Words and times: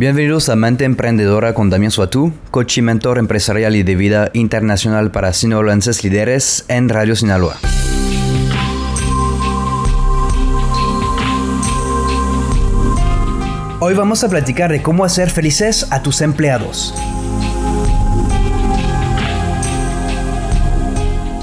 Bienvenidos 0.00 0.48
a 0.48 0.56
Mente 0.56 0.86
Emprendedora 0.86 1.52
con 1.52 1.68
Damián 1.68 1.90
Suatú, 1.90 2.32
coach 2.50 2.78
y 2.78 2.80
mentor 2.80 3.18
empresarial 3.18 3.76
y 3.76 3.82
de 3.82 3.96
vida 3.96 4.30
internacional 4.32 5.10
para 5.10 5.34
sinaloenses 5.34 6.02
líderes 6.02 6.64
en 6.68 6.88
Radio 6.88 7.14
Sinaloa. 7.14 7.58
Hoy 13.80 13.92
vamos 13.92 14.24
a 14.24 14.30
platicar 14.30 14.72
de 14.72 14.80
cómo 14.80 15.04
hacer 15.04 15.28
felices 15.28 15.86
a 15.90 16.02
tus 16.02 16.22
empleados. 16.22 16.94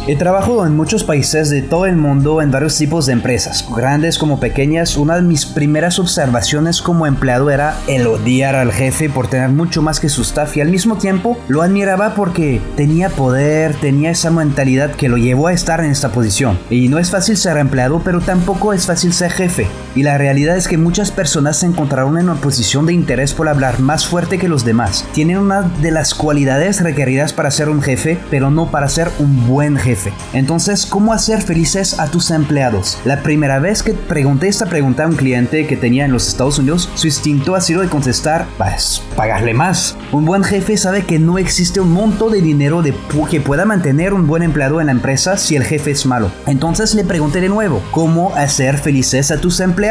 He 0.10 0.16
trabajado 0.16 0.66
en 0.66 0.74
muchos 0.74 1.04
países 1.04 1.50
de 1.50 1.62
todo 1.62 1.86
el 1.86 1.98
mundo 1.98 2.42
en 2.42 2.50
varios 2.50 2.78
tipos 2.78 3.06
de 3.06 3.12
empresas, 3.12 3.68
grandes 3.76 4.18
como 4.18 4.40
pequeñas. 4.40 4.96
Una 4.96 5.18
de 5.18 5.22
mis 5.22 5.46
primeras 5.46 6.00
observaciones 6.00 6.82
como 6.82 7.06
empleado 7.06 7.50
era 7.50 7.78
el 7.88 8.08
odiar 8.08 8.56
al 8.56 8.72
jefe 8.72 9.10
por 9.10 9.28
tener 9.28 9.50
mucho 9.50 9.82
más 9.82 10.00
que 10.00 10.08
su 10.08 10.22
staff 10.22 10.56
y 10.56 10.62
al 10.62 10.70
mismo 10.70 10.98
tiempo 10.98 11.38
lo 11.50 11.62
admiraba 11.62 12.16
porque 12.16 12.62
tenía 12.78 13.10
poder, 13.10 13.76
tenía 13.76 14.12
esa 14.12 14.32
mentalidad 14.32 14.92
que 14.92 15.10
lo 15.10 15.18
llevó 15.18 15.48
a 15.48 15.54
estar 15.54 15.82
en 15.82 15.92
esta 15.92 16.14
posición. 16.14 16.58
Y 16.70 16.88
no 16.88 17.00
es 17.00 17.12
fácil 17.12 17.36
ser 17.36 17.58
empleado, 17.58 18.02
pero 18.02 18.22
tampoco 18.22 18.72
es 18.72 18.86
fácil 18.86 19.12
ser 19.12 19.32
jefe. 19.32 19.68
Y 19.98 20.04
la 20.04 20.20
realidad 20.20 20.56
es 20.56 20.68
que 20.68 20.78
muchas 20.78 21.10
personas 21.10 21.58
se 21.58 21.66
encontraron 21.66 22.20
en 22.20 22.30
una 22.30 22.40
posición 22.40 22.86
de 22.86 22.94
interés 22.94 23.34
por 23.34 23.50
hablar 23.50 23.80
más 23.80 24.06
fuerte 24.06 24.38
que 24.38 24.48
los 24.48 24.64
demás. 24.64 25.04
Tienen 25.12 25.40
una 25.40 25.64
de 25.64 25.90
las 25.90 26.14
cualidades 26.14 26.84
requeridas 26.84 27.34
para 27.34 27.50
ser 27.50 27.68
un 27.68 27.82
jefe, 27.82 28.20
pero 28.30 28.52
no 28.52 28.70
para 28.70 28.90
ser 28.90 29.10
un 29.18 29.48
buen 29.48 29.76
jefe. 29.76 30.14
Entonces, 30.34 30.86
¿cómo 30.86 31.14
hacer 31.14 31.42
felices 31.42 31.98
a 31.98 32.12
tus 32.12 32.30
empleados? 32.30 33.00
La 33.06 33.24
primera 33.24 33.58
vez 33.58 33.82
que 33.82 33.94
pregunté 33.94 34.48
esta 34.48 34.68
pregunta 34.68 35.04
a 35.04 35.08
un 35.08 35.16
cliente 35.16 35.66
que 35.66 35.76
tenía 35.76 36.06
en 36.06 36.12
los 36.12 36.28
Estados 36.28 36.60
Unidos, 36.60 36.92
su 36.94 37.08
instinto 37.08 37.56
ha 37.56 37.62
sido 37.62 37.82
de 37.82 37.90
contestar, 37.90 38.46
pues, 38.60 39.02
pagarle 39.16 39.56
más. 39.56 39.98
Un 40.12 40.26
buen 40.26 40.44
jefe 40.44 40.78
sabe 40.78 41.06
que 41.06 41.18
no 41.18 41.40
existe 41.40 41.80
un 41.80 41.92
monto 41.92 42.30
de 42.30 42.42
dinero 42.42 42.84
que 43.32 43.42
pueda 43.42 43.66
mantener 43.66 44.14
un 44.14 44.28
buen 44.28 44.44
empleado 44.44 44.80
en 44.80 44.86
la 44.86 44.92
empresa 44.92 45.38
si 45.38 45.56
el 45.56 45.64
jefe 45.64 45.90
es 45.90 46.06
malo. 46.06 46.30
Entonces 46.46 46.94
le 46.94 47.04
pregunté 47.04 47.42
de 47.42 47.50
nuevo, 47.50 47.82
¿cómo 47.90 48.36
hacer 48.36 48.78
felices 48.78 49.32
a 49.32 49.42
tus 49.42 49.60
empleados? 49.60 49.87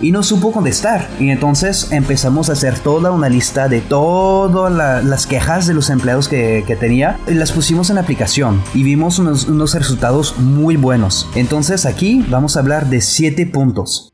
Y 0.00 0.12
no 0.12 0.22
supo 0.22 0.52
contestar. 0.52 1.08
Y 1.18 1.30
entonces 1.30 1.90
empezamos 1.90 2.48
a 2.48 2.52
hacer 2.52 2.78
toda 2.78 3.10
una 3.10 3.28
lista 3.28 3.68
de 3.68 3.80
todas 3.80 5.04
las 5.04 5.26
quejas 5.26 5.66
de 5.66 5.74
los 5.74 5.90
empleados 5.90 6.28
que, 6.28 6.64
tenía 6.78 7.18
las 7.26 7.52
pusimos 7.52 7.90
en 7.90 7.96
la 7.96 8.02
aplicación 8.02 8.62
y 8.72 8.82
vimos 8.82 9.18
unos 9.18 9.46
unos, 9.48 9.74
resultados 9.74 10.38
muy 10.38 10.76
buenos. 10.76 11.28
Entonces 11.34 11.86
aquí 11.86 12.24
vamos 12.28 12.56
a 12.56 12.60
hablar 12.60 12.88
de 12.88 13.00
7 13.00 13.46
puntos. 13.46 14.11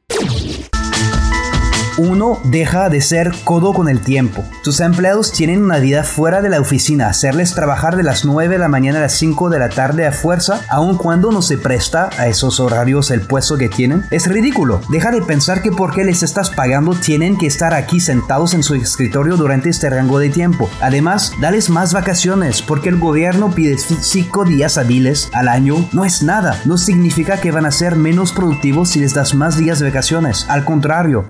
1. 1.99 2.41
Deja 2.45 2.89
de 2.89 3.01
ser 3.01 3.33
codo 3.45 3.75
con 3.75 3.89
el 3.89 4.01
tiempo. 4.01 4.45
Tus 4.63 4.81
empleados 4.81 5.33
tienen 5.33 5.63
una 5.63 5.79
vida 5.79 6.05
fuera 6.05 6.41
de 6.41 6.49
la 6.49 6.61
oficina. 6.61 7.09
Hacerles 7.09 7.55
trabajar 7.55 7.97
de 7.97 8.03
las 8.03 8.25
9 8.25 8.55
de 8.55 8.59
la 8.59 8.69
mañana 8.69 8.99
a 8.99 9.03
las 9.03 9.13
5 9.15 9.51
de 9.51 9.59
la 9.59 9.69
tarde 9.69 10.07
a 10.07 10.13
fuerza, 10.13 10.61
aun 10.69 10.97
cuando 10.97 11.31
no 11.31 11.43
se 11.43 11.59
presta 11.59 12.11
a 12.19 12.29
esos 12.29 12.61
horarios 12.61 13.11
el 13.11 13.23
puesto 13.23 13.59
que 13.59 13.69
tienen, 13.69 14.05
es 14.11 14.27
ridículo. 14.27 14.81
Deja 14.89 15.11
de 15.11 15.23
pensar 15.23 15.63
que 15.63 15.73
porque 15.73 16.05
les 16.05 16.23
estás 16.23 16.51
pagando 16.51 16.95
tienen 16.95 17.37
que 17.37 17.47
estar 17.47 17.75
aquí 17.75 18.01
sentados 18.01 18.55
en 18.55 18.63
su 18.63 18.75
escritorio 18.75 19.37
durante 19.37 19.69
este 19.69 19.91
rango 19.91 20.19
de 20.19 20.31
tiempo. 20.31 20.71
Además, 20.81 21.33
dales 21.41 21.71
más 21.71 21.93
vacaciones, 21.93 22.63
porque 22.63 22.89
el 22.89 22.99
gobierno 22.99 23.51
pide 23.51 23.77
5 23.79 24.45
días 24.45 24.79
hábiles 24.79 25.31
al 25.33 25.49
año. 25.49 25.89
No 25.93 26.05
es 26.05 26.23
nada. 26.23 26.61
No 26.65 26.79
significa 26.79 27.41
que 27.41 27.51
van 27.51 27.67
a 27.67 27.71
ser 27.71 27.97
menos 27.97 28.33
productivos 28.33 28.91
si 28.91 29.01
les 29.01 29.15
das 29.15 29.35
más 29.35 29.57
días 29.57 29.79
de 29.79 29.89
vacaciones. 29.89 30.47
Al 30.49 30.65
contrario. 30.65 31.27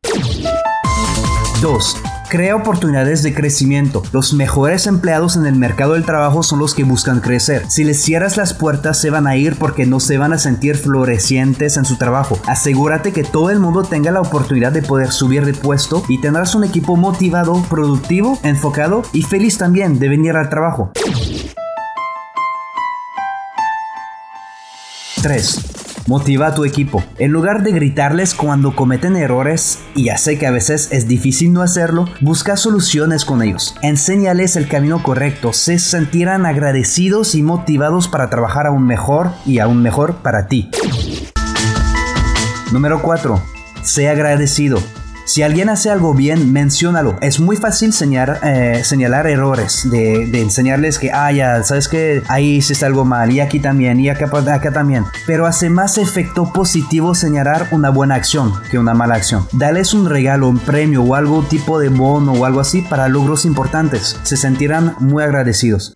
2. 1.61 1.97
Crea 2.29 2.55
oportunidades 2.55 3.23
de 3.23 3.35
crecimiento. 3.35 4.03
Los 4.13 4.35
mejores 4.35 4.87
empleados 4.87 5.37
en 5.37 5.47
el 5.47 5.57
mercado 5.57 5.95
del 5.95 6.05
trabajo 6.05 6.43
son 6.43 6.59
los 6.59 6.75
que 6.75 6.85
buscan 6.85 7.21
crecer. 7.21 7.65
Si 7.69 7.85
les 7.85 8.01
cierras 8.03 8.37
las 8.37 8.55
puertas 8.55 9.01
se 9.01 9.11
van 9.11 9.27
a 9.27 9.37
ir 9.37 9.57
porque 9.57 9.87
no 9.87 9.99
se 9.99 10.19
van 10.19 10.33
a 10.33 10.39
sentir 10.39 10.77
florecientes 10.77 11.77
en 11.77 11.85
su 11.85 11.97
trabajo. 11.97 12.39
Asegúrate 12.47 13.13
que 13.13 13.25
todo 13.25 13.51
el 13.51 13.61
mundo 13.61 13.83
tenga 13.83 14.11
la 14.11 14.21
oportunidad 14.21 14.73
de 14.73 14.83
poder 14.83 15.11
subir 15.11 15.45
de 15.45 15.55
puesto 15.55 16.05
y 16.09 16.21
tendrás 16.21 16.55
un 16.55 16.65
equipo 16.65 16.97
motivado, 16.97 17.63
productivo, 17.69 18.39
enfocado 18.43 19.03
y 19.13 19.23
feliz 19.23 19.59
también 19.59 19.99
de 19.99 20.09
venir 20.09 20.37
al 20.37 20.51
trabajo. 20.51 20.93
3. 25.23 25.88
Motiva 26.09 26.47
a 26.47 26.55
tu 26.55 26.65
equipo. 26.65 27.05
En 27.19 27.33
lugar 27.33 27.63
de 27.63 27.71
gritarles 27.71 28.33
cuando 28.33 28.75
cometen 28.75 29.15
errores, 29.15 29.81
y 29.95 30.05
ya 30.05 30.17
sé 30.17 30.39
que 30.39 30.47
a 30.47 30.51
veces 30.51 30.89
es 30.91 31.07
difícil 31.07 31.53
no 31.53 31.61
hacerlo, 31.61 32.07
busca 32.23 32.57
soluciones 32.57 33.27
con 33.27 33.43
ellos. 33.43 33.77
Enséñales 33.83 34.57
el 34.57 34.69
camino 34.69 35.03
correcto, 35.03 35.53
se 35.53 35.79
sentirán 35.79 36.47
agradecidos 36.47 37.35
y 37.35 37.43
motivados 37.43 38.09
para 38.09 38.31
trabajar 38.31 38.67
aún 38.67 38.87
mejor 38.87 39.33
y 39.45 39.59
aún 39.59 39.83
mejor 39.83 40.23
para 40.23 40.47
ti. 40.47 40.71
Número 42.73 43.03
4. 43.03 43.43
Sé 43.83 44.09
agradecido. 44.09 44.79
Si 45.29 45.43
alguien 45.43 45.69
hace 45.69 45.91
algo 45.91 46.15
bien, 46.15 46.55
menciónalo. 46.55 47.19
Es 47.21 47.39
muy 47.39 47.59
fácil 47.59 47.93
señalar, 47.93 48.41
eh, 48.43 48.81
señalar 48.83 49.27
errores, 49.27 49.87
de, 49.91 50.23
enseñarles 50.41 50.99
que, 50.99 51.13
ah, 51.13 51.31
ya, 51.31 51.63
sabes 51.65 51.87
que 51.87 52.23
ahí 52.29 52.57
hiciste 52.57 52.87
algo 52.87 53.05
mal, 53.05 53.31
y 53.31 53.41
aquí 53.41 53.61
también, 53.61 54.01
y 54.01 54.09
acá, 54.09 54.31
acá 54.55 54.73
también. 54.73 55.05
Pero 55.27 55.45
hace 55.45 55.69
más 55.69 55.99
efecto 55.99 56.51
positivo 56.51 57.15
señalar 57.15 57.69
una 57.73 57.91
buena 57.91 58.15
acción 58.15 58.55
que 58.71 58.79
una 58.79 58.95
mala 58.95 59.17
acción. 59.17 59.47
Dales 59.53 59.93
un 59.93 60.09
regalo, 60.09 60.49
un 60.49 60.61
premio 60.61 61.03
o 61.03 61.15
algo 61.15 61.43
tipo 61.43 61.79
de 61.79 61.91
bono 61.91 62.33
o 62.33 62.47
algo 62.47 62.61
así 62.61 62.81
para 62.81 63.07
logros 63.09 63.45
importantes. 63.45 64.19
Se 64.23 64.39
sentirán 64.39 64.97
muy 64.99 65.23
agradecidos. 65.23 65.93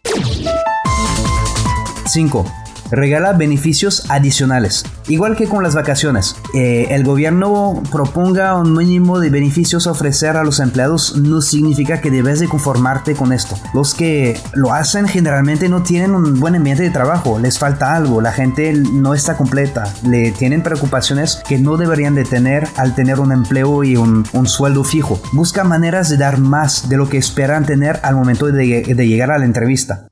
5 2.05 2.62
regala 2.93 3.33
beneficios 3.33 4.05
adicionales. 4.11 4.85
Igual 5.09 5.37
que 5.37 5.49
con 5.49 5.63
las 5.65 5.75
vacaciones, 5.75 6.37
eh, 6.55 6.89
el 6.91 7.03
gobierno 7.03 7.83
proponga 7.91 8.55
un 8.55 8.75
mínimo 8.77 9.19
de 9.19 9.31
beneficios 9.31 9.87
a 9.87 9.91
ofrecer 9.91 10.37
a 10.37 10.45
los 10.45 10.61
empleados 10.61 11.17
no 11.17 11.41
significa 11.41 12.01
que 12.01 12.11
debes 12.11 12.39
de 12.39 12.49
conformarte 12.49 13.15
con 13.15 13.33
esto. 13.33 13.57
Los 13.75 13.95
que 13.95 14.39
lo 14.55 14.73
hacen 14.73 15.09
generalmente 15.09 15.69
no 15.69 15.83
tienen 15.83 16.15
un 16.15 16.39
buen 16.39 16.55
ambiente 16.55 16.83
de 16.83 16.91
trabajo, 16.91 17.39
les 17.39 17.59
falta 17.59 17.97
algo, 17.97 18.21
la 18.21 18.33
gente 18.33 18.73
no 18.75 19.15
está 19.15 19.37
completa, 19.37 19.93
le 20.07 20.31
tienen 20.33 20.63
preocupaciones 20.63 21.41
que 21.49 21.59
no 21.59 21.77
deberían 21.77 22.15
de 22.15 22.25
tener 22.25 22.69
al 22.77 22.95
tener 22.95 23.21
un 23.21 23.33
empleo 23.33 23.85
y 23.85 23.97
un, 23.97 24.27
sueldo 24.45 24.85
fijo. 24.85 25.21
Busca 25.33 25.65
maneras 25.65 26.11
de 26.11 26.17
dar 26.19 26.39
más 26.39 26.89
de 26.89 26.97
lo 26.97 27.09
que 27.09 27.17
esperan 27.17 27.65
tener 27.65 28.01
al 28.03 28.17
momento 28.17 28.47
de, 28.47 28.83
de 28.85 29.09
llegar 29.09 29.31
a 29.31 29.39
la 29.39 29.45
entrevista. 29.45 30.07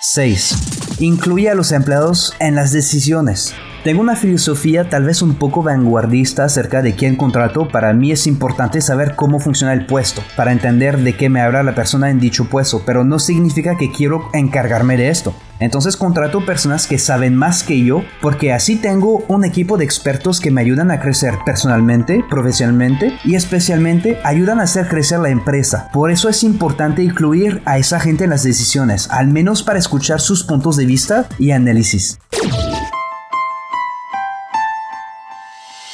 6. 0.00 0.98
Incluye 1.00 1.50
a 1.50 1.54
los 1.54 1.72
empleados 1.72 2.34
en 2.38 2.54
las 2.54 2.72
decisiones. 2.72 3.54
Tengo 3.88 4.02
una 4.02 4.16
filosofía 4.16 4.90
tal 4.90 5.04
vez 5.04 5.22
un 5.22 5.36
poco 5.36 5.62
vanguardista 5.62 6.44
acerca 6.44 6.82
de 6.82 6.94
quién 6.94 7.16
contrato. 7.16 7.68
Para 7.68 7.94
mí 7.94 8.12
es 8.12 8.26
importante 8.26 8.82
saber 8.82 9.14
cómo 9.16 9.40
funciona 9.40 9.72
el 9.72 9.86
puesto, 9.86 10.22
para 10.36 10.52
entender 10.52 10.98
de 10.98 11.16
qué 11.16 11.30
me 11.30 11.40
habla 11.40 11.62
la 11.62 11.74
persona 11.74 12.10
en 12.10 12.20
dicho 12.20 12.50
puesto, 12.50 12.82
pero 12.84 13.02
no 13.02 13.18
significa 13.18 13.78
que 13.78 13.90
quiero 13.90 14.28
encargarme 14.34 14.98
de 14.98 15.08
esto. 15.08 15.34
Entonces 15.58 15.96
contrato 15.96 16.44
personas 16.44 16.86
que 16.86 16.98
saben 16.98 17.34
más 17.34 17.62
que 17.62 17.82
yo, 17.82 18.04
porque 18.20 18.52
así 18.52 18.76
tengo 18.76 19.24
un 19.26 19.46
equipo 19.46 19.78
de 19.78 19.86
expertos 19.86 20.38
que 20.38 20.50
me 20.50 20.60
ayudan 20.60 20.90
a 20.90 21.00
crecer 21.00 21.34
personalmente, 21.46 22.22
profesionalmente 22.28 23.18
y 23.24 23.36
especialmente 23.36 24.18
ayudan 24.22 24.60
a 24.60 24.64
hacer 24.64 24.88
crecer 24.88 25.18
la 25.18 25.30
empresa. 25.30 25.88
Por 25.94 26.10
eso 26.10 26.28
es 26.28 26.44
importante 26.44 27.02
incluir 27.02 27.62
a 27.64 27.78
esa 27.78 27.98
gente 27.98 28.24
en 28.24 28.30
las 28.30 28.44
decisiones, 28.44 29.08
al 29.10 29.28
menos 29.28 29.62
para 29.62 29.78
escuchar 29.78 30.20
sus 30.20 30.44
puntos 30.44 30.76
de 30.76 30.84
vista 30.84 31.26
y 31.38 31.52
análisis. 31.52 32.18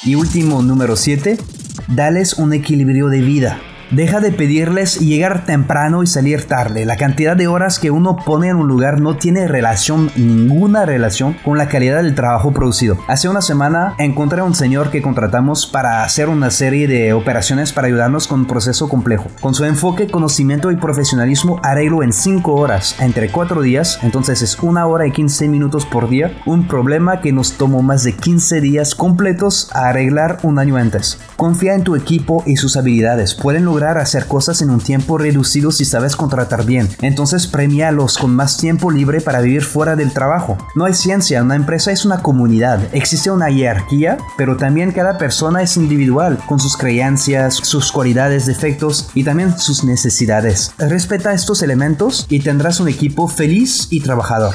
Y 0.04 0.16
último, 0.16 0.62
número 0.62 0.96
7, 0.96 1.38
dales 1.88 2.34
un 2.34 2.52
equilibrio 2.52 3.08
de 3.08 3.22
vida. 3.22 3.60
Deja 3.94 4.18
de 4.18 4.32
pedirles 4.32 4.98
llegar 4.98 5.44
temprano 5.46 6.02
y 6.02 6.08
salir 6.08 6.48
tarde. 6.48 6.84
La 6.84 6.96
cantidad 6.96 7.36
de 7.36 7.46
horas 7.46 7.78
que 7.78 7.92
uno 7.92 8.16
pone 8.16 8.48
en 8.48 8.56
un 8.56 8.66
lugar 8.66 9.00
no 9.00 9.16
tiene 9.16 9.46
relación, 9.46 10.10
ninguna 10.16 10.84
relación 10.84 11.36
con 11.44 11.58
la 11.58 11.68
calidad 11.68 12.02
del 12.02 12.16
trabajo 12.16 12.52
producido. 12.52 12.98
Hace 13.06 13.28
una 13.28 13.40
semana 13.40 13.94
encontré 13.98 14.40
a 14.40 14.44
un 14.44 14.56
señor 14.56 14.90
que 14.90 15.00
contratamos 15.00 15.68
para 15.68 16.02
hacer 16.02 16.28
una 16.28 16.50
serie 16.50 16.88
de 16.88 17.12
operaciones 17.12 17.72
para 17.72 17.86
ayudarnos 17.86 18.26
con 18.26 18.40
un 18.40 18.46
proceso 18.46 18.88
complejo. 18.88 19.28
Con 19.40 19.54
su 19.54 19.64
enfoque, 19.64 20.08
conocimiento 20.08 20.72
y 20.72 20.76
profesionalismo 20.76 21.60
arreglo 21.62 22.02
en 22.02 22.12
5 22.12 22.52
horas, 22.52 22.96
entre 22.98 23.30
4 23.30 23.62
días, 23.62 24.00
entonces 24.02 24.42
es 24.42 24.58
una 24.58 24.88
hora 24.88 25.06
y 25.06 25.12
15 25.12 25.46
minutos 25.46 25.86
por 25.86 26.08
día, 26.08 26.36
un 26.46 26.66
problema 26.66 27.20
que 27.20 27.30
nos 27.30 27.52
tomó 27.52 27.80
más 27.80 28.02
de 28.02 28.14
15 28.14 28.60
días 28.60 28.96
completos 28.96 29.70
a 29.72 29.90
arreglar 29.90 30.38
un 30.42 30.58
año 30.58 30.74
antes. 30.74 31.20
Confía 31.36 31.76
en 31.76 31.84
tu 31.84 31.94
equipo 31.94 32.42
y 32.44 32.56
sus 32.56 32.76
habilidades. 32.76 33.36
Pueden 33.36 33.66
lograr 33.66 33.83
hacer 33.90 34.26
cosas 34.26 34.62
en 34.62 34.70
un 34.70 34.80
tiempo 34.80 35.18
reducido 35.18 35.70
si 35.70 35.84
sabes 35.84 36.16
contratar 36.16 36.64
bien. 36.64 36.88
Entonces 37.02 37.46
premialos 37.46 38.18
con 38.18 38.34
más 38.34 38.56
tiempo 38.56 38.90
libre 38.90 39.20
para 39.20 39.40
vivir 39.40 39.62
fuera 39.62 39.96
del 39.96 40.12
trabajo. 40.12 40.58
No 40.74 40.84
hay 40.84 40.94
ciencia, 40.94 41.42
una 41.42 41.56
empresa 41.56 41.92
es 41.92 42.04
una 42.04 42.22
comunidad. 42.22 42.80
Existe 42.92 43.30
una 43.30 43.50
jerarquía, 43.50 44.18
pero 44.36 44.56
también 44.56 44.92
cada 44.92 45.18
persona 45.18 45.62
es 45.62 45.76
individual, 45.76 46.38
con 46.46 46.58
sus 46.58 46.76
creencias, 46.76 47.54
sus 47.54 47.92
cualidades, 47.92 48.46
defectos 48.46 49.10
y 49.14 49.24
también 49.24 49.58
sus 49.58 49.84
necesidades. 49.84 50.72
Respeta 50.78 51.32
estos 51.32 51.62
elementos 51.62 52.26
y 52.28 52.40
tendrás 52.40 52.80
un 52.80 52.88
equipo 52.88 53.28
feliz 53.28 53.88
y 53.90 54.00
trabajador. 54.00 54.54